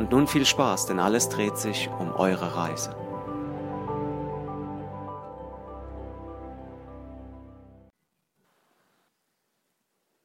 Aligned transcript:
Und 0.00 0.12
nun 0.12 0.26
viel 0.26 0.46
Spaß, 0.46 0.86
denn 0.86 0.98
alles 0.98 1.28
dreht 1.28 1.58
sich 1.58 1.88
um 1.90 2.10
eure 2.12 2.56
Reise. 2.56 2.96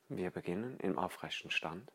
Wir 0.07 0.31
beginnen 0.31 0.79
im 0.79 0.97
aufrechten 0.97 1.51
Stand. 1.51 1.91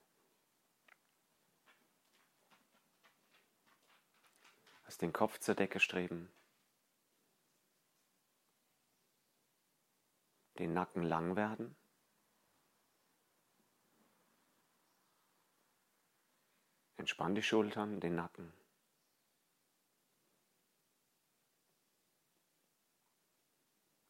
Lass 4.85 4.99
den 4.99 5.15
Kopf 5.15 5.39
zur 5.39 5.55
Decke 5.55 5.81
streben. 5.81 6.31
Den 10.59 10.75
Nacken 10.75 11.03
lang 11.03 11.35
werden. 11.35 11.75
Entspann 17.01 17.35
die 17.35 17.43
Schultern, 17.43 17.99
den 17.99 18.15
Nacken. 18.15 18.53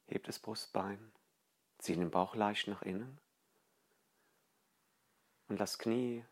Heb 0.08 0.24
das 0.24 0.40
Brustbein, 0.40 1.12
zieh 1.78 1.94
den 1.94 2.10
Bauch 2.10 2.34
leicht 2.34 2.66
nach 2.66 2.82
innen 2.82 3.20
und 5.46 5.60
lass 5.60 5.78
Knie, 5.78 6.24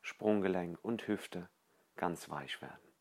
Sprunggelenk 0.00 0.84
und 0.84 1.06
Hüfte 1.06 1.48
ganz 1.94 2.28
weich 2.28 2.60
werden. 2.60 2.92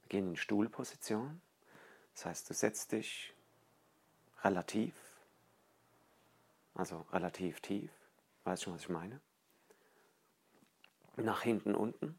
Wir 0.00 0.08
gehen 0.08 0.30
in 0.30 0.36
Stuhlposition. 0.36 1.40
Das 2.14 2.26
heißt, 2.26 2.50
du 2.50 2.54
setzt 2.54 2.90
dich 2.90 3.32
relativ, 4.44 4.94
also 6.74 7.06
relativ 7.12 7.60
tief, 7.60 7.90
weißt 8.44 8.64
schon, 8.64 8.74
was 8.74 8.82
ich 8.82 8.88
meine? 8.88 9.20
Nach 11.16 11.42
hinten 11.42 11.74
unten. 11.74 12.18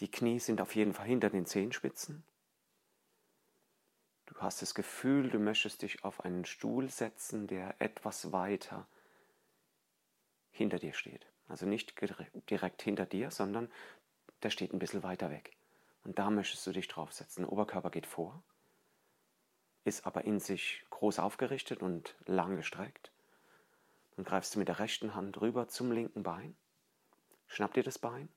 Die 0.00 0.10
Knie 0.10 0.38
sind 0.38 0.60
auf 0.60 0.74
jeden 0.74 0.94
Fall 0.94 1.06
hinter 1.06 1.30
den 1.30 1.46
Zehenspitzen. 1.46 2.24
Du 4.26 4.36
hast 4.36 4.62
das 4.62 4.74
Gefühl, 4.74 5.28
du 5.28 5.38
möchtest 5.38 5.82
dich 5.82 6.04
auf 6.04 6.24
einen 6.24 6.44
Stuhl 6.44 6.88
setzen, 6.88 7.46
der 7.46 7.74
etwas 7.80 8.32
weiter 8.32 8.86
hinter 10.52 10.78
dir 10.78 10.94
steht. 10.94 11.26
Also 11.48 11.66
nicht 11.66 12.00
direkt 12.48 12.82
hinter 12.82 13.06
dir, 13.06 13.30
sondern 13.30 13.70
der 14.42 14.50
steht 14.50 14.72
ein 14.72 14.78
bisschen 14.78 15.02
weiter 15.02 15.30
weg. 15.30 15.56
Und 16.04 16.18
da 16.18 16.30
möchtest 16.30 16.66
du 16.66 16.72
dich 16.72 16.88
draufsetzen. 16.88 17.44
Der 17.44 17.52
Oberkörper 17.52 17.90
geht 17.90 18.06
vor 18.06 18.42
ist 19.84 20.06
aber 20.06 20.24
in 20.24 20.40
sich 20.40 20.84
groß 20.90 21.18
aufgerichtet 21.18 21.82
und 21.82 22.14
lang 22.26 22.56
gestreckt. 22.56 23.10
Dann 24.16 24.24
greifst 24.24 24.54
du 24.54 24.58
mit 24.58 24.68
der 24.68 24.78
rechten 24.78 25.14
Hand 25.14 25.40
rüber 25.40 25.68
zum 25.68 25.92
linken 25.92 26.22
Bein, 26.22 26.56
schnapp 27.46 27.74
dir 27.74 27.82
das 27.82 27.98
Bein, 27.98 28.28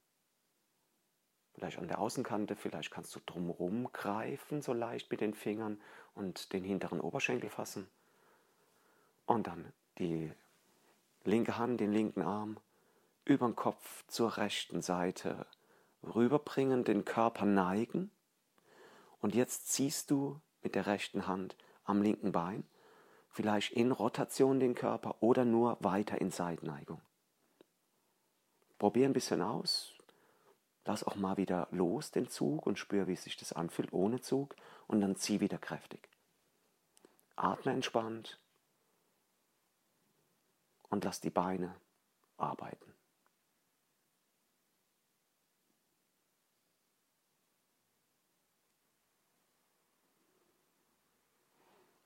vielleicht 1.54 1.78
an 1.78 1.88
der 1.88 2.00
Außenkante, 2.00 2.56
vielleicht 2.56 2.92
kannst 2.92 3.16
du 3.16 3.20
drumherum 3.26 3.92
greifen, 3.92 4.62
so 4.62 4.74
leicht 4.74 5.12
mit 5.12 5.22
den 5.22 5.34
Fingern 5.34 5.82
und 6.16 6.54
den 6.54 6.64
hinteren 6.64 7.02
Oberschenkel 7.02 7.50
fassen. 7.50 7.88
Und 9.26 9.48
dann 9.48 9.72
die 10.00 10.32
linke 11.24 11.58
Hand, 11.58 11.80
den 11.80 11.92
linken 11.92 12.22
Arm 12.22 12.60
über 13.26 13.48
den 13.48 13.56
Kopf 13.56 14.04
zur 14.08 14.38
rechten 14.38 14.82
Seite 14.82 15.46
rüberbringen, 16.04 16.84
den 16.84 17.06
Körper 17.06 17.46
neigen. 17.46 18.12
Und 19.22 19.36
jetzt 19.36 19.68
ziehst 19.70 20.12
du 20.12 20.42
mit 20.64 20.76
der 20.76 20.86
rechten 20.86 21.28
Hand 21.28 21.56
am 21.84 22.02
linken 22.02 22.32
Bein, 22.32 22.64
vielleicht 23.30 23.74
in 23.74 23.92
Rotation 23.92 24.60
den 24.60 24.76
Körper 24.76 25.22
oder 25.22 25.46
nur 25.46 25.78
weiter 25.82 26.20
in 26.20 26.32
Seitneigung. 26.32 27.02
Probier 28.78 29.06
ein 29.06 29.14
bisschen 29.14 29.42
aus, 29.42 29.94
lass 30.86 31.04
auch 31.04 31.16
mal 31.16 31.38
wieder 31.38 31.68
los 31.72 32.12
den 32.12 32.30
Zug 32.30 32.66
und 32.66 32.80
spür, 32.80 33.08
wie 33.08 33.16
sich 33.16 33.38
das 33.38 33.54
anfühlt 33.54 33.94
ohne 33.94 34.22
Zug 34.22 34.56
und 34.88 35.02
dann 35.02 35.16
zieh 35.16 35.40
wieder 35.40 35.58
kräftig. 35.58 36.10
Atme 37.36 37.72
entspannt 37.72 38.40
und 40.90 41.04
lass 41.04 41.22
die 41.22 41.30
Beine 41.30 41.76
arbeiten. 42.38 42.93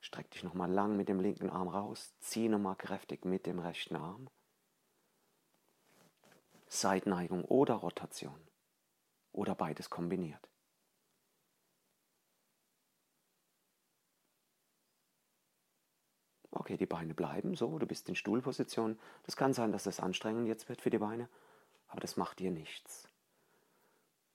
Streck 0.07 0.31
dich 0.31 0.41
nochmal 0.41 0.72
lang 0.72 0.95
mit 0.95 1.09
dem 1.09 1.19
linken 1.19 1.50
Arm 1.50 1.68
raus. 1.68 2.13
Zieh 2.22 2.47
nochmal 2.47 2.78
kräftig 2.78 3.25
mit 3.25 3.45
dem 3.45 3.59
rechten 3.59 3.97
Arm. 3.97 4.29
Seitneigung 6.69 7.44
oder 7.44 7.73
Rotation. 7.73 8.40
Oder 9.34 9.53
beides 9.53 9.90
kombiniert. 9.90 10.47
Okay, 16.51 16.78
die 16.78 16.85
Beine 16.85 17.13
bleiben 17.13 17.56
so, 17.56 17.78
du 17.78 17.85
bist 17.85 18.07
in 18.07 18.16
Stuhlposition. 18.16 18.97
Das 19.23 19.35
kann 19.35 19.51
sein, 19.51 19.73
dass 19.73 19.88
es 19.88 20.00
anstrengend 20.00 20.47
jetzt 20.47 20.69
wird 20.69 20.81
für 20.81 20.90
die 20.90 21.00
Beine, 21.00 21.28
aber 21.90 22.00
das 22.00 22.16
macht 22.16 22.40
dir 22.40 22.51
nichts. 22.51 23.09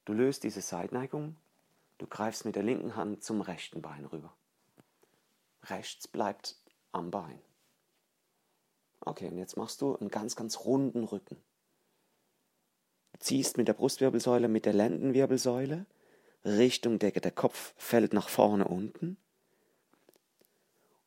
Du 0.05 0.13
löst 0.13 0.45
diese 0.45 0.61
Seitneigung, 0.61 1.37
du 1.97 2.07
greifst 2.07 2.45
mit 2.45 2.57
der 2.57 2.63
linken 2.63 2.95
Hand 2.95 3.25
zum 3.25 3.41
rechten 3.41 3.81
Bein 3.81 4.05
rüber 4.05 4.37
rechts 5.65 6.09
bleibt 6.09 6.57
am 6.93 7.11
Bein. 7.11 7.41
Okay, 9.01 9.29
und 9.29 9.39
jetzt 9.39 9.57
machst 9.57 9.81
du 9.81 9.97
einen 9.97 10.11
ganz, 10.11 10.37
ganz 10.37 10.61
runden 10.61 11.05
Rücken. 11.05 11.37
Du 13.13 13.19
ziehst 13.19 13.57
mit 13.57 13.69
der 13.69 13.75
Brustwirbelsäule, 13.75 14.49
mit 14.49 14.65
der 14.65 14.73
Lendenwirbelsäule 14.73 15.87
Richtung 16.45 16.99
Decke. 16.99 17.21
Der 17.21 17.33
Kopf 17.33 17.75
fällt 17.77 18.13
nach 18.13 18.29
vorne 18.29 18.67
unten. 18.67 19.17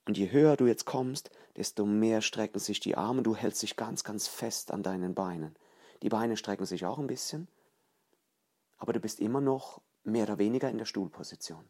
Und 0.06 0.18
je 0.18 0.32
höher 0.32 0.56
du 0.56 0.68
jetzt 0.68 0.86
kommst, 0.86 1.32
desto 1.56 1.86
mehr 1.86 2.22
strecken 2.22 2.60
sich 2.60 2.80
die 2.80 2.96
Arme. 2.96 3.24
Du 3.24 3.36
hältst 3.36 3.62
dich 3.64 3.76
ganz, 3.76 4.04
ganz 4.04 4.28
fest 4.28 4.72
an 4.72 4.84
deinen 4.84 5.16
Beinen. 5.16 5.56
Die 6.04 6.10
Beine 6.10 6.38
strecken 6.38 6.66
sich 6.66 6.86
auch 6.86 7.00
ein 7.00 7.08
bisschen, 7.08 7.48
aber 8.78 8.94
du 8.94 9.00
bist 9.00 9.20
immer 9.20 9.42
noch 9.42 9.82
mehr 10.04 10.24
oder 10.24 10.38
weniger 10.38 10.70
in 10.70 10.78
der 10.78 10.86
Stuhlposition. 10.86 11.68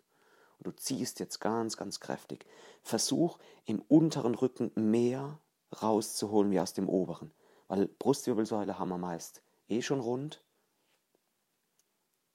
Und 0.57 0.67
du 0.67 0.71
ziehst 0.71 1.19
jetzt 1.19 1.39
ganz, 1.39 1.77
ganz 1.77 1.99
kräftig. 1.99 2.45
Versuch 2.81 3.38
im 3.66 3.81
unteren 3.81 4.35
Rücken 4.35 4.71
mehr 4.75 5.39
rauszuholen 5.81 6.51
wie 6.51 6.59
aus 6.59 6.73
dem 6.73 6.89
oberen. 6.89 7.31
Weil 7.67 7.88
Brustwirbelsäule 7.88 8.77
haben 8.79 8.89
wir 8.89 8.97
meist 8.97 9.41
eh 9.67 9.81
schon 9.81 9.99
rund. 9.99 10.43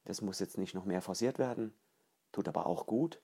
Das 0.04 0.22
muss 0.22 0.40
jetzt 0.40 0.58
nicht 0.58 0.74
noch 0.74 0.84
mehr 0.84 1.02
forciert 1.02 1.38
werden, 1.38 1.72
tut 2.32 2.48
aber 2.48 2.66
auch 2.66 2.86
gut. 2.86 3.20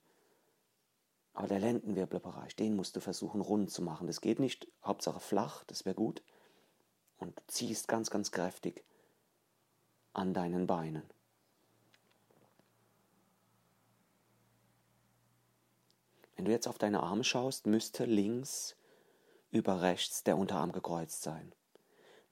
Aber 1.33 1.49
der 1.49 1.59
Lendenwirbelbereich, 1.59 2.57
den 2.57 2.77
musst 2.77 2.97
du 2.97 3.01
versuchen 3.01 3.41
rund 3.41 3.71
zu 3.71 3.83
machen. 3.83 4.07
Das 4.07 4.21
geht 4.21 4.39
nicht, 4.39 4.69
Hauptsache 4.85 5.21
flach, 5.21 5.65
das 5.65 5.85
wäre 5.85 5.95
gut. 5.95 6.23
Und 7.19 7.39
du 7.39 7.43
ziehst 7.47 7.89
ganz, 7.89 8.11
ganz 8.11 8.31
kräftig 8.31 8.85
an 10.13 10.33
deinen 10.33 10.67
Beinen. 10.67 11.03
Du 16.47 16.53
jetzt 16.53 16.69
auf 16.69 16.79
deine 16.79 17.03
Arme 17.03 17.25
schaust, 17.25 17.67
müsste 17.67 18.05
links 18.05 18.77
über 19.51 19.83
rechts 19.83 20.25
der 20.25 20.39
Unterarm 20.39 20.73
gekreuzt 20.73 21.23
sein. 21.23 21.53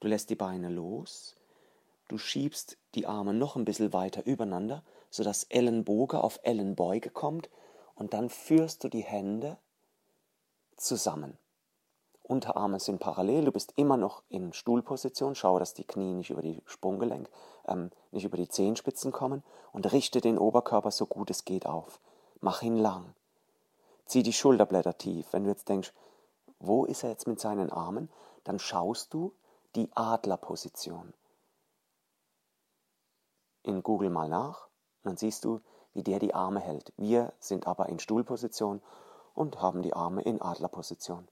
Du 0.01 0.09
lässt 0.09 0.31
die 0.31 0.37
Beine 0.37 0.69
los, 0.69 1.37
du 2.09 2.19
schiebst 2.19 2.77
die 2.95 3.07
Arme 3.07 3.35
noch 3.35 3.57
ein 3.57 3.65
bisschen 3.65 3.93
weiter 3.93 4.27
übereinander, 4.27 4.83
sodass 5.11 5.45
Ellenbogen 5.45 6.19
auf 6.19 6.39
Ellenbeuge 6.43 7.11
kommt 7.11 7.51
und 7.95 8.13
dann 8.15 8.29
führst 8.29 8.85
du 8.85 8.89
die 8.89 9.05
Hände 9.05 9.59
zusammen. 10.77 11.39
Unterarme 12.23 12.81
sind 12.81 13.01
parallel, 13.01 13.45
du 13.45 13.53
bist 13.53 13.75
immer 13.77 13.97
noch 13.97 14.23
in 14.29 14.53
Stuhlposition, 14.53 15.35
schau, 15.35 15.59
dass 15.59 15.75
die 15.75 15.85
Knie 15.85 16.15
nicht 16.15 16.31
über 16.31 16.41
die 16.41 16.63
Sprunggelenk, 16.65 17.29
ähm, 17.69 17.91
nicht 18.13 18.25
über 18.25 18.39
die 18.39 18.49
Zehenspitzen 18.49 19.13
kommen 19.13 19.43
und 19.73 19.93
richte 19.93 20.21
den 20.21 20.39
Oberkörper 20.39 20.91
so 20.91 21.07
gut 21.07 21.31
es 21.31 21.45
geht 21.45 21.67
auf. 21.67 22.01
Mach 22.41 22.63
ihn 22.63 22.77
lang 22.77 23.15
zieh 24.07 24.23
die 24.23 24.33
Schulterblätter 24.33 24.97
tief. 24.97 25.33
Wenn 25.33 25.45
du 25.45 25.51
jetzt 25.51 25.69
denkst, 25.69 25.93
wo 26.59 26.85
ist 26.85 27.03
er 27.03 27.11
jetzt 27.11 27.27
mit 27.27 27.41
seinen 27.41 27.71
Armen, 27.71 28.11
dann 28.45 28.59
schaust 28.59 29.13
du 29.15 29.35
die 29.75 29.91
Adlerposition. 29.95 31.13
In 33.63 33.83
Google 33.83 34.11
mal 34.11 34.29
nach, 34.29 34.69
dann 35.03 35.17
siehst 35.17 35.45
du, 35.45 35.61
wie 35.95 36.03
der 36.03 36.19
die 36.19 36.35
Arme 36.35 36.61
hält. 36.61 36.93
Wir 36.97 37.33
sind 37.39 37.67
aber 37.67 37.89
in 37.89 37.99
Stuhlposition 37.99 38.83
und 39.35 39.61
haben 39.61 39.83
die 39.83 39.95
Arme 39.95 40.23
in 40.23 40.41
Adlerposition. 40.43 41.27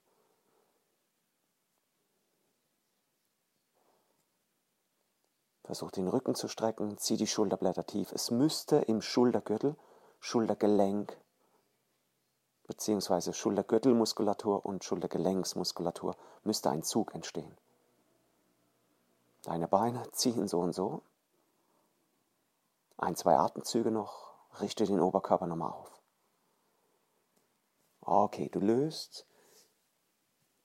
Versuch 5.63 5.91
den 5.91 6.07
Rücken 6.07 6.35
zu 6.35 6.47
strecken, 6.47 6.97
zieh 6.97 7.17
die 7.17 7.27
Schulterblätter 7.27 7.85
tief. 7.85 8.11
Es 8.11 8.31
müsste 8.31 8.77
im 8.77 9.01
Schultergürtel, 9.01 9.77
Schultergelenk 10.19 11.17
beziehungsweise 12.67 13.33
Schultergürtelmuskulatur 13.33 14.65
und 14.65 14.83
Schultergelenksmuskulatur 14.83 16.15
müsste 16.43 16.69
ein 16.69 16.83
Zug 16.83 17.13
entstehen. 17.13 17.57
Deine 19.43 19.67
Beine 19.67 20.09
ziehen 20.11 20.47
so 20.47 20.59
und 20.59 20.73
so. 20.73 21.01
Ein, 22.97 23.15
zwei 23.15 23.35
Atemzüge 23.35 23.91
noch, 23.91 24.33
richte 24.61 24.85
den 24.85 24.99
Oberkörper 24.99 25.47
nochmal 25.47 25.71
auf. 25.71 25.99
Okay, 28.01 28.49
du 28.49 28.59
löst, 28.59 29.25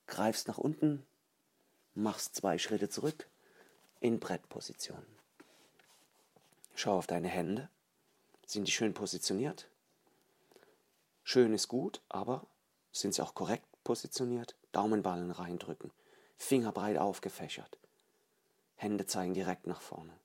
greifst 0.07 0.47
nach 0.47 0.57
unten, 0.57 1.05
machst 1.93 2.35
zwei 2.35 2.57
Schritte 2.57 2.89
zurück 2.89 3.29
in 3.99 4.19
Brettposition. 4.19 5.05
Schau 6.75 6.97
auf 6.97 7.07
deine 7.07 7.27
Hände. 7.27 7.69
Sind 8.45 8.67
die 8.67 8.71
schön 8.71 8.93
positioniert? 8.93 9.68
Schön 11.31 11.53
ist 11.53 11.67
gut, 11.67 12.01
aber 12.09 12.47
sind 12.91 13.13
sie 13.13 13.21
auch 13.21 13.35
korrekt 13.35 13.67
positioniert? 13.83 14.55
Daumenballen 14.71 15.29
reindrücken, 15.29 15.91
Finger 16.37 16.71
breit 16.71 16.97
aufgefächert. 16.97 17.77
Hände 18.73 19.05
zeigen 19.05 19.35
direkt 19.35 19.67
nach 19.67 19.79
vorne. 19.79 20.19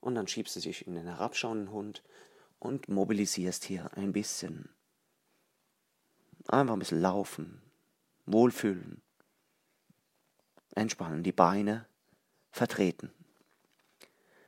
Und 0.00 0.16
dann 0.16 0.26
schiebst 0.26 0.56
du 0.56 0.60
dich 0.60 0.88
in 0.88 0.96
den 0.96 1.06
herabschauenden 1.06 1.70
Hund 1.70 2.02
und 2.58 2.88
mobilisierst 2.88 3.62
hier 3.62 3.96
ein 3.96 4.12
bisschen. 4.12 4.70
Einfach 6.48 6.72
ein 6.72 6.80
bisschen 6.80 7.00
laufen, 7.00 7.62
wohlfühlen, 8.26 9.02
entspannen, 10.74 11.22
die 11.22 11.30
Beine 11.30 11.86
vertreten. 12.50 13.12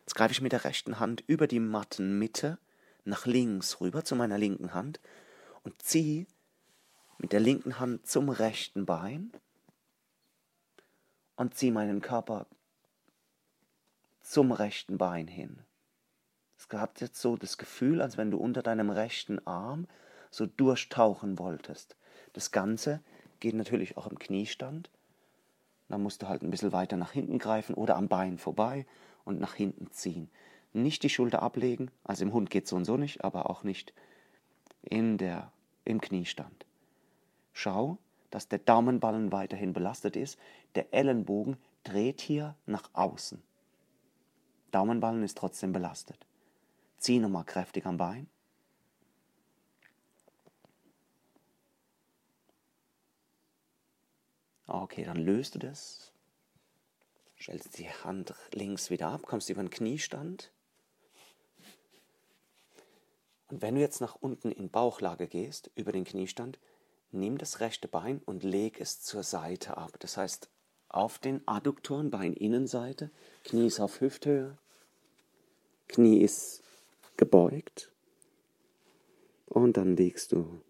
Jetzt 0.00 0.16
greife 0.16 0.32
ich 0.32 0.40
mit 0.40 0.50
der 0.50 0.64
rechten 0.64 0.98
Hand 0.98 1.22
über 1.28 1.46
die 1.46 1.60
Mattenmitte 1.60 2.58
nach 3.06 3.26
links 3.26 3.80
rüber 3.80 4.04
zu 4.04 4.16
meiner 4.16 4.38
linken 4.38 4.74
Hand 4.74 5.00
und 5.62 5.80
ziehe 5.82 6.26
mit 7.18 7.32
der 7.32 7.40
linken 7.40 7.78
Hand 7.78 8.06
zum 8.06 8.28
rechten 8.28 8.84
Bein 8.84 9.32
und 11.36 11.54
ziehe 11.54 11.72
meinen 11.72 12.00
Körper 12.00 12.46
zum 14.20 14.52
rechten 14.52 14.98
Bein 14.98 15.28
hin. 15.28 15.60
Es 16.58 16.68
gab 16.68 17.00
jetzt 17.00 17.20
so 17.20 17.36
das 17.36 17.58
Gefühl, 17.58 18.02
als 18.02 18.16
wenn 18.16 18.30
du 18.30 18.38
unter 18.38 18.62
deinem 18.62 18.90
rechten 18.90 19.46
Arm 19.46 19.86
so 20.30 20.46
durchtauchen 20.46 21.38
wolltest. 21.38 21.96
Das 22.32 22.50
Ganze 22.50 23.00
geht 23.40 23.54
natürlich 23.54 23.96
auch 23.96 24.06
im 24.06 24.18
Kniestand. 24.18 24.90
Dann 25.88 26.02
musst 26.02 26.22
du 26.22 26.28
halt 26.28 26.42
ein 26.42 26.50
bisschen 26.50 26.72
weiter 26.72 26.96
nach 26.96 27.12
hinten 27.12 27.38
greifen 27.38 27.74
oder 27.74 27.96
am 27.96 28.08
Bein 28.08 28.38
vorbei 28.38 28.86
und 29.24 29.38
nach 29.38 29.54
hinten 29.54 29.90
ziehen 29.92 30.28
nicht 30.82 31.02
die 31.02 31.10
Schulter 31.10 31.42
ablegen, 31.42 31.90
also 32.04 32.24
im 32.24 32.32
Hund 32.32 32.50
geht 32.50 32.68
so 32.68 32.76
und 32.76 32.84
so 32.84 32.96
nicht, 32.96 33.24
aber 33.24 33.50
auch 33.50 33.62
nicht 33.62 33.92
in 34.82 35.18
der, 35.18 35.52
im 35.84 36.00
Kniestand. 36.00 36.66
Schau, 37.52 37.98
dass 38.30 38.48
der 38.48 38.58
Daumenballen 38.58 39.32
weiterhin 39.32 39.72
belastet 39.72 40.16
ist. 40.16 40.38
Der 40.74 40.92
Ellenbogen 40.92 41.56
dreht 41.84 42.20
hier 42.20 42.54
nach 42.66 42.90
außen. 42.92 43.42
Daumenballen 44.70 45.22
ist 45.22 45.38
trotzdem 45.38 45.72
belastet. 45.72 46.26
Zieh 46.98 47.18
nochmal 47.18 47.44
kräftig 47.44 47.86
am 47.86 47.96
Bein. 47.96 48.28
Okay, 54.66 55.04
dann 55.04 55.16
löst 55.16 55.54
du 55.54 55.58
das. 55.58 56.12
Stellst 57.38 57.78
die 57.78 57.88
Hand 57.88 58.34
links 58.52 58.90
wieder 58.90 59.08
ab, 59.08 59.22
kommst 59.22 59.48
über 59.48 59.62
den 59.62 59.70
Kniestand. 59.70 60.52
Und 63.48 63.62
wenn 63.62 63.76
du 63.76 63.80
jetzt 63.80 64.00
nach 64.00 64.16
unten 64.16 64.50
in 64.50 64.70
Bauchlage 64.70 65.28
gehst, 65.28 65.70
über 65.74 65.92
den 65.92 66.04
Kniestand, 66.04 66.58
nimm 67.12 67.38
das 67.38 67.60
rechte 67.60 67.88
Bein 67.88 68.20
und 68.24 68.42
leg 68.42 68.80
es 68.80 69.00
zur 69.00 69.22
Seite 69.22 69.76
ab. 69.76 69.92
Das 70.00 70.16
heißt, 70.16 70.48
auf 70.88 71.18
den 71.18 71.46
Adduktoren, 71.46 72.10
Beininnenseite, 72.10 73.10
Knie 73.44 73.66
ist 73.66 73.80
auf 73.80 74.00
Hüfthöhe, 74.00 74.58
Knie 75.88 76.20
ist 76.20 76.62
gebeugt. 77.16 77.92
Und 79.46 79.76
dann 79.76 79.96
legst 79.96 80.32
du 80.32 80.60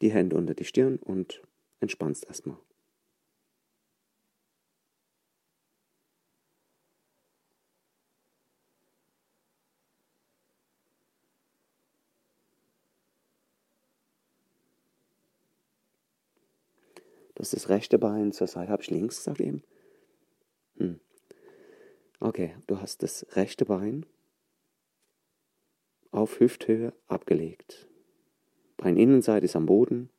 die 0.00 0.12
Hände 0.12 0.36
unter 0.36 0.54
die 0.54 0.64
Stirn 0.64 0.98
und 0.98 1.42
entspannst 1.80 2.26
erstmal. 2.26 2.58
Ist 17.52 17.52
das 17.52 17.68
rechte 17.68 17.98
Bein 17.98 18.32
zur 18.32 18.46
Seite. 18.46 18.72
Habe 18.72 18.82
ich 18.82 18.90
links 18.90 19.18
gesagt 19.18 19.40
eben? 19.40 19.62
Hm. 20.78 21.00
Okay, 22.20 22.56
du 22.66 22.80
hast 22.80 23.02
das 23.02 23.26
rechte 23.32 23.64
Bein 23.64 24.06
auf 26.10 26.40
Hüfthöhe 26.40 26.92
abgelegt. 27.06 27.88
Beininnenseite 28.76 29.44
ist 29.44 29.56
am 29.56 29.66
Boden, 29.66 30.10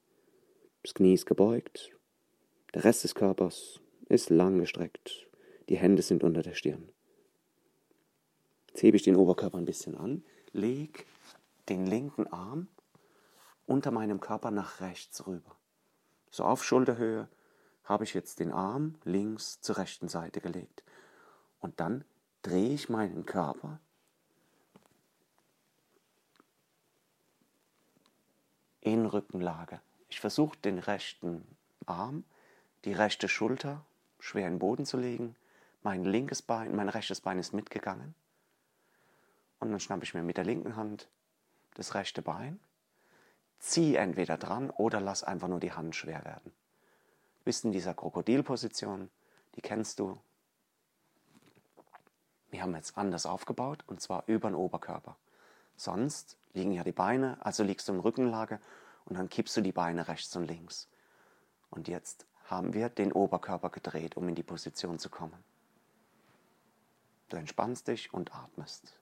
das 0.84 0.94
Knie 0.94 1.14
ist 1.14 1.26
gebeugt, 1.26 1.98
der 2.74 2.84
Rest 2.84 3.04
des 3.06 3.16
Körpers 3.16 3.82
ist 4.08 4.30
lang 4.30 4.60
gestreckt, 4.60 5.28
die 5.70 5.78
Hände 5.78 6.02
sind 6.02 6.24
unter 6.24 6.42
der 6.42 6.54
Stirn. 6.54 6.90
Jetzt 8.70 8.84
hebe 8.84 8.98
ich 8.98 9.04
den 9.04 9.16
Oberkörper 9.16 9.58
ein 9.58 9.66
bisschen 9.66 9.96
an, 9.96 10.24
leg 10.52 11.06
den 11.70 11.88
linken 11.88 12.28
Arm 12.28 12.68
unter 13.66 13.92
meinem 13.92 14.20
Körper 14.20 14.52
nach 14.52 14.82
rechts 14.82 15.26
rüber. 15.26 15.58
So 16.36 16.44
auf 16.44 16.66
Schulterhöhe 16.66 17.30
habe 17.86 18.04
ich 18.04 18.14
jetzt 18.14 18.42
den 18.42 18.52
Arm 18.52 18.96
links 19.06 19.62
zur 19.62 19.78
rechten 19.78 20.10
Seite 20.10 20.42
gelegt. 20.42 20.84
Und 21.62 21.80
dann 21.80 22.04
drehe 22.42 22.74
ich 22.74 22.90
meinen 22.90 23.26
Körper 23.26 23.80
in 28.82 29.06
Rückenlage. 29.06 29.80
Ich 30.10 30.20
versuche 30.20 30.58
den 30.58 30.78
rechten 30.78 31.48
Arm, 31.86 32.26
die 32.84 32.92
rechte 32.92 33.30
Schulter 33.30 33.86
schwer 34.20 34.48
in 34.48 34.56
den 34.56 34.60
Boden 34.60 34.86
zu 34.86 34.98
legen. 34.98 35.38
Mein 35.84 36.04
linkes 36.04 36.42
Bein, 36.42 36.76
mein 36.76 36.90
rechtes 36.90 37.22
Bein 37.22 37.40
ist 37.40 37.54
mitgegangen. 37.54 38.14
Und 39.60 39.72
dann 39.72 39.80
schnappe 39.80 40.04
ich 40.04 40.14
mir 40.14 40.22
mit 40.22 40.36
der 40.36 40.44
linken 40.44 40.76
Hand 40.76 41.08
das 41.76 41.94
rechte 41.94 42.22
Bein 42.22 42.60
zieh 43.66 43.96
entweder 43.96 44.38
dran 44.38 44.70
oder 44.70 45.02
lass 45.02 45.24
einfach 45.24 45.48
nur 45.48 45.60
die 45.60 45.74
Hand 45.74 45.96
schwer 45.96 46.24
werden. 46.24 46.52
Du 47.40 47.46
bist 47.46 47.66
in 47.66 47.72
dieser 47.72 47.94
Krokodilposition, 47.94 49.10
die 49.56 49.62
kennst 49.62 50.00
du. 50.00 50.20
Wir 52.52 52.62
haben 52.62 52.76
jetzt 52.76 52.98
anders 52.98 53.26
aufgebaut 53.26 53.84
und 53.88 54.02
zwar 54.02 54.24
über 54.28 54.50
den 54.50 54.56
Oberkörper. 54.56 55.18
Sonst 55.76 56.38
liegen 56.54 56.72
ja 56.72 56.84
die 56.84 56.92
Beine, 56.92 57.38
also 57.44 57.64
liegst 57.64 57.88
du 57.88 57.94
in 57.94 58.00
Rückenlage 58.00 58.60
und 59.06 59.18
dann 59.18 59.30
kippst 59.30 59.58
du 59.58 59.62
die 59.62 59.72
Beine 59.72 60.08
rechts 60.08 60.36
und 60.36 60.46
links. 60.46 60.88
Und 61.70 61.88
jetzt 61.88 62.26
haben 62.46 62.74
wir 62.74 62.90
den 62.90 63.12
Oberkörper 63.12 63.70
gedreht, 63.70 64.16
um 64.16 64.30
in 64.30 64.36
die 64.36 64.44
Position 64.44 65.00
zu 65.00 65.10
kommen. 65.10 65.44
Du 67.30 67.38
entspannst 67.38 67.88
dich 67.88 68.14
und 68.14 68.34
atmest. 68.36 68.96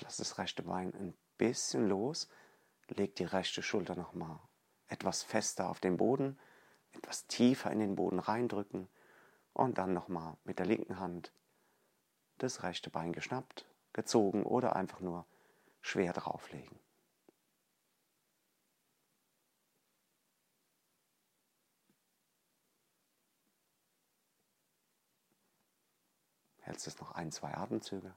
Lass 0.00 0.16
das 0.18 0.38
rechte 0.38 0.62
Bein 0.62 0.94
ein 0.94 1.14
bisschen 1.38 1.88
los. 1.88 2.28
Leg 2.88 3.16
die 3.16 3.24
rechte 3.24 3.62
Schulter 3.62 3.96
nochmal 3.96 4.38
etwas 4.88 5.22
fester 5.22 5.68
auf 5.68 5.80
den 5.80 5.96
Boden, 5.96 6.38
etwas 6.92 7.26
tiefer 7.26 7.70
in 7.70 7.80
den 7.80 7.96
Boden 7.96 8.18
reindrücken 8.18 8.88
und 9.52 9.78
dann 9.78 9.92
nochmal 9.92 10.36
mit 10.44 10.58
der 10.58 10.66
linken 10.66 11.00
Hand 11.00 11.32
das 12.38 12.62
rechte 12.62 12.90
Bein 12.90 13.12
geschnappt, 13.12 13.66
gezogen 13.92 14.44
oder 14.44 14.76
einfach 14.76 15.00
nur 15.00 15.26
schwer 15.80 16.12
drauflegen. 16.12 16.78
Hältst 26.60 26.88
es 26.88 26.98
noch 26.98 27.12
ein, 27.12 27.30
zwei 27.30 27.54
Atemzüge. 27.54 28.14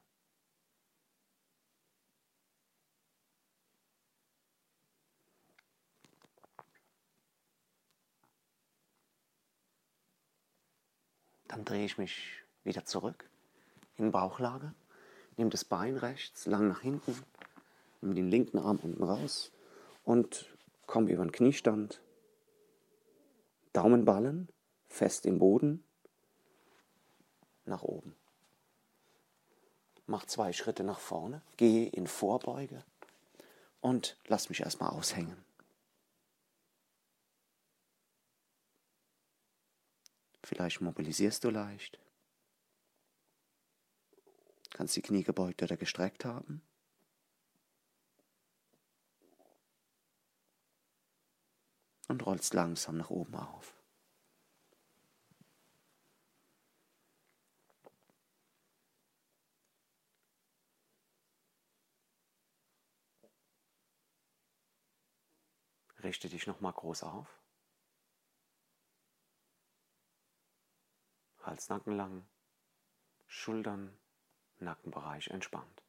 Dann 11.50 11.64
drehe 11.64 11.84
ich 11.84 11.98
mich 11.98 12.44
wieder 12.62 12.84
zurück 12.84 13.28
in 13.96 14.12
Bauchlage, 14.12 14.72
nehme 15.36 15.50
das 15.50 15.64
Bein 15.64 15.96
rechts 15.96 16.46
lang 16.46 16.68
nach 16.68 16.80
hinten, 16.80 17.12
nehme 18.00 18.14
den 18.14 18.28
linken 18.28 18.58
Arm 18.58 18.78
unten 18.80 19.02
raus 19.02 19.50
und 20.04 20.46
komme 20.86 21.10
über 21.10 21.24
den 21.24 21.32
Kniestand. 21.32 22.00
Daumenballen 23.72 24.48
fest 24.86 25.26
im 25.26 25.40
Boden, 25.40 25.82
nach 27.64 27.82
oben. 27.82 28.14
Mach 30.06 30.26
zwei 30.26 30.52
Schritte 30.52 30.84
nach 30.84 31.00
vorne, 31.00 31.42
gehe 31.56 31.88
in 31.88 32.06
Vorbeuge 32.06 32.84
und 33.80 34.16
lass 34.28 34.50
mich 34.50 34.60
erstmal 34.60 34.90
aushängen. 34.90 35.49
Vielleicht 40.50 40.80
mobilisierst 40.80 41.44
du 41.44 41.50
leicht. 41.50 42.00
Kannst 44.70 44.96
die 44.96 45.00
Knie 45.00 45.22
gebeugt 45.22 45.62
oder 45.62 45.76
gestreckt 45.76 46.24
haben. 46.24 46.60
Und 52.08 52.26
rollst 52.26 52.52
langsam 52.52 52.96
nach 52.96 53.10
oben 53.10 53.36
auf. 53.36 53.76
Richte 66.02 66.28
dich 66.28 66.48
nochmal 66.48 66.72
groß 66.72 67.04
auf. 67.04 67.40
Hals, 71.50 71.68
Nacken 71.68 71.96
lang, 71.96 72.24
Schultern, 73.26 73.92
Nackenbereich 74.60 75.28
entspannt. 75.28 75.82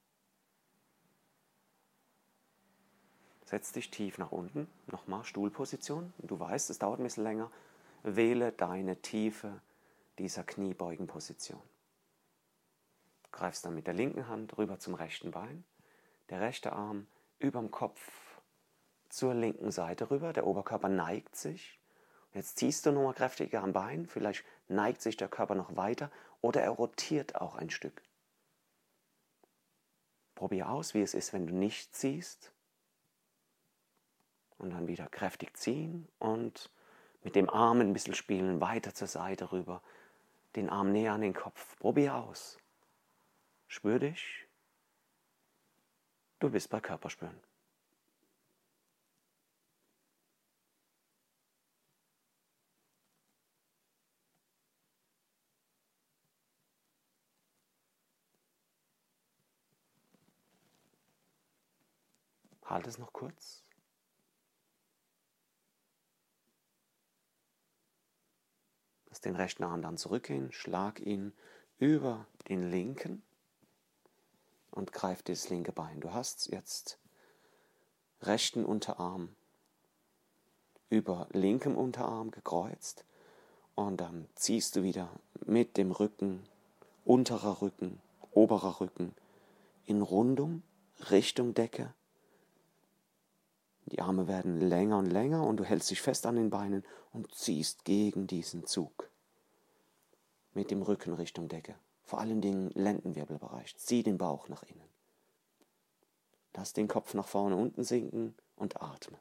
Setz 3.45 3.71
dich 3.71 3.91
tief 3.91 4.17
nach 4.17 4.31
unten, 4.31 4.67
nochmal 4.87 5.23
Stuhlposition. 5.23 6.13
Du 6.17 6.39
weißt, 6.39 6.71
es 6.71 6.79
dauert 6.79 6.99
ein 6.99 7.03
bisschen 7.03 7.23
länger. 7.23 7.51
Wähle 8.01 8.51
deine 8.53 9.01
Tiefe 9.03 9.61
dieser 10.17 10.43
Kniebeugenposition. 10.43 11.61
Greifst 13.31 13.63
dann 13.63 13.75
mit 13.75 13.85
der 13.85 13.93
linken 13.93 14.27
Hand 14.27 14.57
rüber 14.57 14.79
zum 14.79 14.95
rechten 14.95 15.29
Bein, 15.29 15.63
der 16.29 16.41
rechte 16.41 16.73
Arm 16.73 17.05
überm 17.37 17.69
Kopf 17.69 18.41
zur 19.09 19.35
linken 19.35 19.69
Seite 19.69 20.09
rüber, 20.09 20.33
der 20.33 20.47
Oberkörper 20.47 20.89
neigt 20.89 21.35
sich 21.35 21.80
Jetzt 22.33 22.57
ziehst 22.57 22.85
du 22.85 22.91
nochmal 22.91 23.13
kräftiger 23.13 23.61
am 23.61 23.73
Bein, 23.73 24.05
vielleicht 24.07 24.45
neigt 24.67 25.01
sich 25.01 25.17
der 25.17 25.27
Körper 25.27 25.55
noch 25.55 25.75
weiter 25.75 26.09
oder 26.39 26.61
er 26.61 26.71
rotiert 26.71 27.35
auch 27.35 27.55
ein 27.55 27.69
Stück. 27.69 28.01
Probier 30.35 30.69
aus, 30.69 30.93
wie 30.93 31.01
es 31.01 31.13
ist, 31.13 31.33
wenn 31.33 31.45
du 31.45 31.53
nicht 31.53 31.93
ziehst. 31.93 32.51
Und 34.57 34.71
dann 34.71 34.87
wieder 34.87 35.07
kräftig 35.07 35.57
ziehen 35.57 36.07
und 36.19 36.71
mit 37.23 37.35
dem 37.35 37.49
Arm 37.49 37.81
ein 37.81 37.93
bisschen 37.93 38.15
spielen, 38.15 38.61
weiter 38.61 38.93
zur 38.93 39.07
Seite 39.07 39.51
rüber, 39.51 39.81
den 40.55 40.69
Arm 40.69 40.91
näher 40.91 41.13
an 41.13 41.21
den 41.21 41.33
Kopf. 41.33 41.77
Probier 41.79 42.15
aus. 42.15 42.57
Spür 43.67 43.99
dich. 43.99 44.47
Du 46.39 46.49
bist 46.49 46.69
bei 46.69 46.79
Körperspüren. 46.79 47.39
Halt 62.71 62.87
es 62.87 62.97
noch 62.97 63.11
kurz. 63.11 63.65
Lass 69.09 69.19
den 69.19 69.35
rechten 69.35 69.65
Arm 69.65 69.81
dann 69.81 69.97
zurückgehen, 69.97 70.53
schlag 70.53 71.01
ihn 71.01 71.33
über 71.79 72.27
den 72.47 72.71
linken 72.71 73.23
und 74.69 74.93
greif 74.93 75.21
das 75.21 75.49
linke 75.49 75.73
Bein. 75.73 75.99
Du 75.99 76.13
hast 76.13 76.49
jetzt 76.49 76.97
rechten 78.21 78.63
Unterarm 78.63 79.35
über 80.89 81.27
linkem 81.33 81.75
Unterarm 81.75 82.31
gekreuzt 82.31 83.03
und 83.75 83.97
dann 83.97 84.29
ziehst 84.35 84.77
du 84.77 84.83
wieder 84.83 85.09
mit 85.45 85.75
dem 85.75 85.91
Rücken, 85.91 86.47
unterer 87.03 87.61
Rücken, 87.61 88.01
oberer 88.31 88.79
Rücken 88.79 89.13
in 89.85 90.01
Rundung 90.01 90.63
Richtung 91.09 91.53
Decke 91.53 91.93
die 93.91 94.01
Arme 94.01 94.27
werden 94.27 94.61
länger 94.61 94.97
und 94.97 95.07
länger 95.07 95.45
und 95.45 95.57
du 95.57 95.65
hältst 95.65 95.91
dich 95.91 96.01
fest 96.01 96.25
an 96.25 96.37
den 96.37 96.49
Beinen 96.49 96.85
und 97.11 97.33
ziehst 97.35 97.83
gegen 97.83 98.25
diesen 98.25 98.65
Zug. 98.65 99.09
Mit 100.53 100.71
dem 100.71 100.81
Rücken 100.81 101.13
Richtung 101.13 101.49
Decke. 101.49 101.75
Vor 102.03 102.19
allen 102.19 102.41
Dingen 102.41 102.69
Lendenwirbelbereich. 102.73 103.75
Zieh 103.77 104.03
den 104.03 104.17
Bauch 104.17 104.47
nach 104.47 104.63
innen. 104.63 104.89
Lass 106.53 106.73
den 106.73 106.87
Kopf 106.87 107.13
nach 107.13 107.27
vorne 107.27 107.55
unten 107.55 107.83
sinken 107.83 108.35
und 108.55 108.81
atme. 108.81 109.19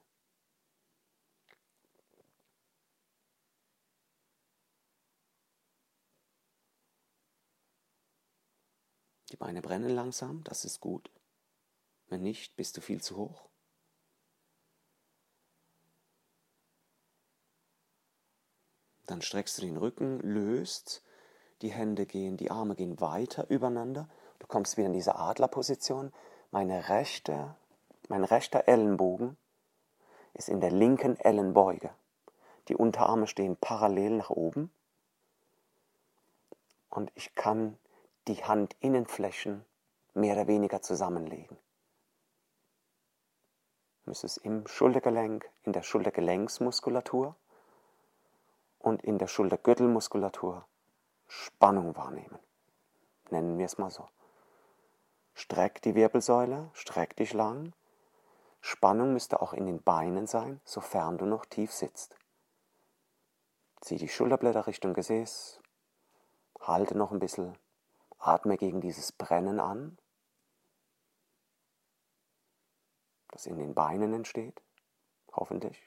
Die 9.30 9.36
Beine 9.36 9.62
brennen 9.62 9.90
langsam, 9.90 10.42
das 10.44 10.64
ist 10.64 10.80
gut. 10.80 11.10
Wenn 12.08 12.22
nicht, 12.22 12.56
bist 12.56 12.76
du 12.76 12.80
viel 12.80 13.00
zu 13.00 13.16
hoch. 13.16 13.49
Dann 19.10 19.22
streckst 19.22 19.58
du 19.58 19.62
den 19.62 19.76
Rücken, 19.76 20.20
löst, 20.20 21.02
die 21.62 21.72
Hände 21.72 22.06
gehen, 22.06 22.36
die 22.36 22.52
Arme 22.52 22.76
gehen 22.76 23.00
weiter 23.00 23.50
übereinander. 23.50 24.08
Du 24.38 24.46
kommst 24.46 24.76
wieder 24.76 24.86
in 24.86 24.92
diese 24.92 25.16
Adlerposition. 25.16 26.12
Meine 26.52 26.88
rechte, 26.88 27.56
mein 28.08 28.22
rechter 28.22 28.68
Ellenbogen 28.68 29.36
ist 30.34 30.48
in 30.48 30.60
der 30.60 30.70
linken 30.70 31.16
Ellenbeuge. 31.16 31.90
Die 32.68 32.76
Unterarme 32.76 33.26
stehen 33.26 33.56
parallel 33.56 34.10
nach 34.10 34.30
oben 34.30 34.70
und 36.88 37.10
ich 37.16 37.34
kann 37.34 37.76
die 38.28 38.34
Handinnenflächen 38.34 39.64
mehr 40.14 40.34
oder 40.36 40.46
weniger 40.46 40.82
zusammenlegen. 40.82 41.56
Du 44.04 44.10
müsstest 44.10 44.38
im 44.38 44.68
Schultergelenk, 44.68 45.50
in 45.64 45.72
der 45.72 45.82
Schultergelenksmuskulatur 45.82 47.34
und 48.80 49.02
in 49.02 49.18
der 49.18 49.28
Schultergürtelmuskulatur 49.28 50.66
Spannung 51.28 51.94
wahrnehmen. 51.96 52.38
Nennen 53.30 53.56
wir 53.58 53.66
es 53.66 53.78
mal 53.78 53.90
so. 53.90 54.08
Streck 55.34 55.80
die 55.82 55.94
Wirbelsäule, 55.94 56.70
streck 56.72 57.14
dich 57.14 57.32
lang. 57.32 57.72
Spannung 58.60 59.12
müsste 59.12 59.40
auch 59.40 59.52
in 59.52 59.66
den 59.66 59.82
Beinen 59.82 60.26
sein, 60.26 60.60
sofern 60.64 61.18
du 61.18 61.26
noch 61.26 61.46
tief 61.46 61.72
sitzt. 61.72 62.16
Zieh 63.80 63.96
die 63.96 64.08
Schulterblätter 64.08 64.66
Richtung 64.66 64.92
Gesäß, 64.92 65.60
halte 66.60 66.98
noch 66.98 67.12
ein 67.12 67.20
bisschen, 67.20 67.56
atme 68.18 68.56
gegen 68.56 68.80
dieses 68.80 69.12
Brennen 69.12 69.60
an, 69.60 69.96
das 73.28 73.46
in 73.46 73.56
den 73.56 73.74
Beinen 73.74 74.12
entsteht, 74.12 74.60
hoffentlich. 75.32 75.80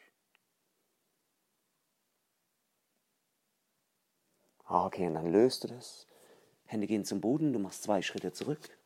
Okay, 4.67 5.07
und 5.07 5.15
dann 5.15 5.31
löst 5.31 5.63
du 5.63 5.67
das. 5.67 6.07
Hände 6.65 6.87
gehen 6.87 7.05
zum 7.05 7.21
Boden, 7.21 7.53
du 7.53 7.59
machst 7.59 7.83
zwei 7.83 8.01
Schritte 8.01 8.33
zurück. 8.33 8.77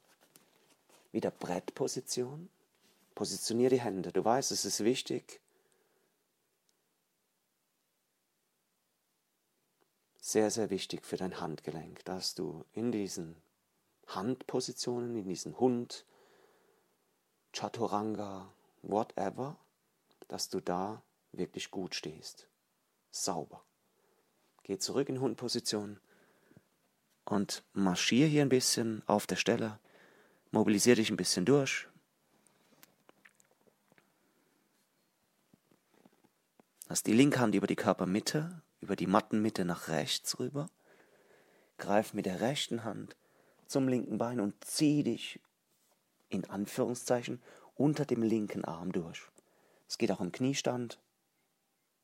Wieder 1.11 1.31
Brettposition. 1.31 2.49
Positionier 3.15 3.69
die 3.69 3.81
Hände. 3.81 4.11
Du 4.11 4.23
weißt, 4.23 4.51
es 4.51 4.65
ist 4.65 4.83
wichtig. 4.83 5.41
Sehr, 10.19 10.51
sehr 10.51 10.69
wichtig 10.69 11.05
für 11.05 11.17
dein 11.17 11.39
Handgelenk, 11.39 12.03
dass 12.03 12.35
du 12.35 12.65
in 12.73 12.91
diesen 12.91 13.37
Handpositionen, 14.07 15.15
in 15.15 15.27
diesen 15.27 15.57
Hund, 15.59 16.05
Chaturanga, 17.53 18.51
whatever, 18.81 19.55
dass 20.27 20.49
du 20.49 20.59
da 20.59 21.01
wirklich 21.31 21.71
gut 21.71 21.95
stehst. 21.95 22.47
Sauber. 23.09 23.63
Geh 24.67 24.77
zurück 24.77 25.07
in 25.07 25.21
Hundposition 25.21 25.97
und 27.23 27.63
marschier 27.71 28.27
hier 28.27 28.41
ein 28.41 28.49
bisschen 28.49 29.01
auf 29.07 29.25
der 29.25 29.37
Stelle. 29.37 29.79
Mobilisier 30.51 30.95
dich 30.95 31.09
ein 31.09 31.15
bisschen 31.15 31.45
durch. 31.45 31.87
Lass 36.89 37.01
die 37.01 37.13
linke 37.13 37.39
Hand 37.39 37.55
über 37.55 37.67
die 37.67 37.77
Körpermitte, 37.77 38.61
über 38.81 38.97
die 38.97 39.07
Mattenmitte 39.07 39.63
nach 39.63 39.87
rechts 39.87 40.37
rüber. 40.37 40.69
Greif 41.77 42.13
mit 42.13 42.25
der 42.25 42.41
rechten 42.41 42.83
Hand 42.83 43.15
zum 43.67 43.87
linken 43.87 44.17
Bein 44.17 44.41
und 44.41 44.61
zieh 44.65 45.03
dich 45.03 45.39
in 46.27 46.43
Anführungszeichen 46.49 47.41
unter 47.75 48.05
dem 48.05 48.21
linken 48.21 48.65
Arm 48.65 48.91
durch. 48.91 49.21
Es 49.87 49.97
geht 49.97 50.11
auch 50.11 50.19
im 50.19 50.33
Kniestand. 50.33 50.99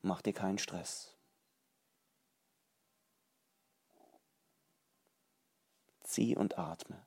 Mach 0.01 0.21
dir 0.21 0.33
keinen 0.33 0.59
Stress. 0.59 1.12
Zieh 6.03 6.35
und 6.35 6.57
atme. 6.57 7.05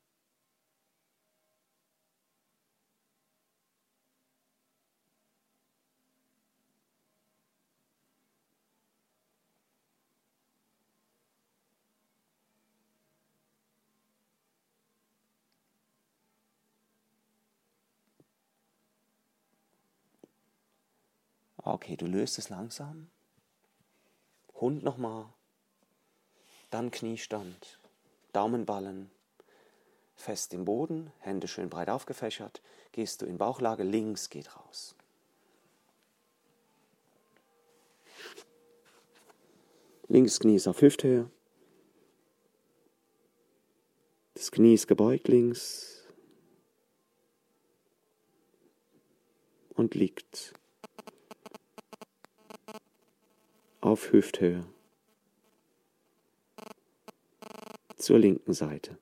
Okay, 21.58 21.96
du 21.96 22.06
löst 22.06 22.38
es 22.38 22.48
langsam. 22.48 23.10
Hund 24.54 24.84
nochmal. 24.84 25.26
Dann 26.70 26.90
Kniestand. 26.90 27.78
Daumenballen. 28.36 29.10
Fest 30.14 30.52
im 30.52 30.66
Boden, 30.66 31.10
Hände 31.20 31.48
schön 31.48 31.70
breit 31.70 31.88
aufgefächert. 31.88 32.60
Gehst 32.92 33.22
du 33.22 33.26
in 33.26 33.38
Bauchlage, 33.38 33.82
links 33.82 34.28
geht 34.28 34.54
raus. 34.54 34.94
Links 40.08 40.38
Knie 40.38 40.56
ist 40.56 40.68
auf 40.68 40.82
Hüfthöhe. 40.82 41.30
Das 44.34 44.50
Knie 44.50 44.74
ist 44.74 44.86
gebeugt 44.86 45.28
links 45.28 46.04
und 49.70 49.94
liegt 49.94 50.52
auf 53.80 54.12
Hüfthöhe. 54.12 54.66
Zur 57.96 58.18
linken 58.18 58.52
Seite. 58.52 58.98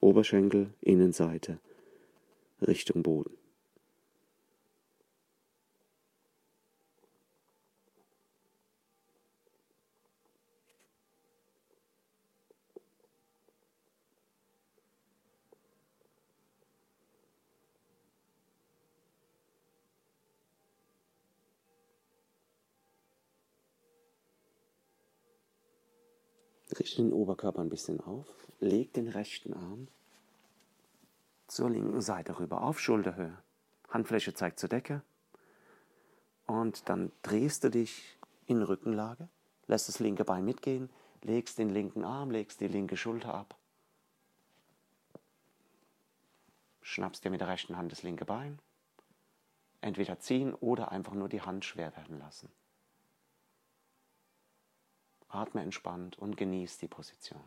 Oberschenkel, 0.00 0.70
Innenseite, 0.80 1.58
Richtung 2.66 3.02
Boden. 3.02 3.36
Richte 26.78 27.02
den 27.02 27.12
Oberkörper 27.12 27.60
ein 27.60 27.68
bisschen 27.68 28.00
auf, 28.00 28.26
leg 28.60 28.92
den 28.92 29.08
rechten 29.08 29.52
Arm 29.52 29.88
zur 31.46 31.68
linken 31.68 32.00
Seite 32.00 32.38
rüber 32.38 32.62
auf 32.62 32.80
Schulterhöhe. 32.80 33.36
Handfläche 33.90 34.32
zeigt 34.32 34.58
zur 34.58 34.70
Decke. 34.70 35.02
Und 36.46 36.88
dann 36.88 37.12
drehst 37.22 37.64
du 37.64 37.70
dich 37.70 38.18
in 38.46 38.62
Rückenlage, 38.62 39.28
lässt 39.66 39.88
das 39.88 40.00
linke 40.00 40.24
Bein 40.24 40.44
mitgehen, 40.44 40.88
legst 41.20 41.58
den 41.58 41.68
linken 41.68 42.04
Arm, 42.04 42.30
legst 42.30 42.60
die 42.60 42.68
linke 42.68 42.96
Schulter 42.96 43.34
ab. 43.34 43.56
Schnappst 46.80 47.24
dir 47.24 47.30
mit 47.30 47.40
der 47.40 47.48
rechten 47.48 47.76
Hand 47.76 47.92
das 47.92 48.02
linke 48.02 48.24
Bein. 48.24 48.58
Entweder 49.82 50.18
ziehen 50.20 50.54
oder 50.54 50.90
einfach 50.90 51.14
nur 51.14 51.28
die 51.28 51.42
Hand 51.42 51.64
schwer 51.64 51.94
werden 51.96 52.18
lassen. 52.18 52.48
Atme 55.34 55.62
entspannt 55.62 56.18
und 56.18 56.36
genieß 56.36 56.78
die 56.78 56.88
Position. 56.88 57.40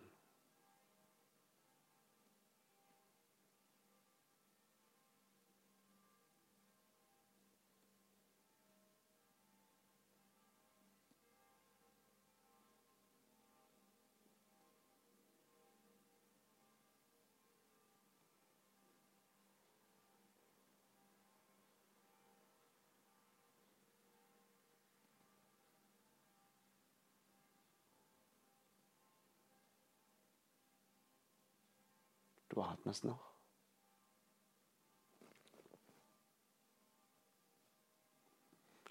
Du 32.56 32.64
atmest 32.64 33.04
noch. 33.04 33.20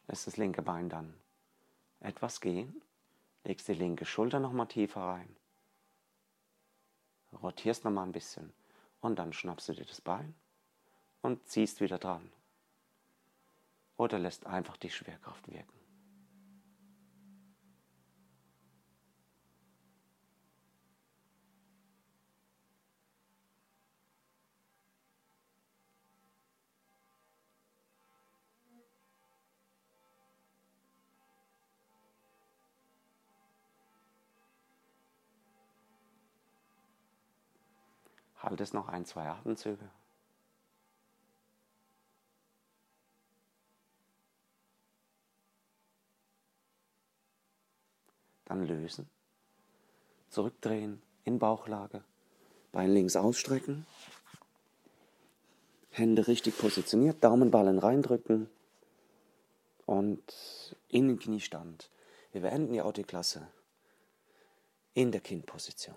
Lässt 0.07 0.27
das 0.27 0.37
linke 0.37 0.61
Bein 0.61 0.91
dann 0.91 1.15
etwas 2.01 2.43
gehen, 2.43 2.83
legst 3.45 3.67
die 3.69 3.73
linke 3.73 4.05
Schulter 4.05 4.39
noch 4.39 4.53
mal 4.53 4.67
tiefer 4.67 5.01
rein, 5.01 5.35
rotierst 7.43 7.85
noch 7.85 7.91
mal 7.91 8.03
ein 8.03 8.13
bisschen 8.13 8.53
und 9.01 9.19
dann 9.19 9.33
schnappst 9.33 9.71
du 9.71 9.73
dir 9.73 9.87
das 9.87 10.03
Bein 10.03 10.35
und 11.23 11.49
ziehst 11.49 11.81
wieder 11.81 11.99
dran. 11.99 12.31
Oder 13.97 14.19
lässt 14.19 14.45
einfach 14.45 14.77
die 14.77 14.91
Schwerkraft 14.91 15.49
wirken. 15.49 15.84
Halt 38.45 38.61
es 38.61 38.75
noch 38.75 38.89
ein, 38.89 39.07
zwei 39.07 39.27
Atemzüge. 39.27 39.89
Dann 48.45 48.67
lösen. 48.67 49.09
Zurückdrehen 50.29 51.01
in 51.25 51.39
Bauchlage. 51.39 52.05
Bein 52.71 52.93
links 52.93 53.17
ausstrecken. 53.17 53.87
Hände 55.91 56.27
richtig 56.27 56.59
positioniert. 56.59 57.25
Daumenballen 57.25 57.79
reindrücken. 57.79 58.51
Und 59.87 60.77
in 60.89 61.09
den 61.09 61.19
Kniestand. 61.19 61.89
Wir 62.33 62.43
beenden 62.43 62.75
die 62.75 62.83
Autoklasse 62.83 63.49
in 64.93 65.13
der 65.13 65.23
Kindposition. 65.23 65.97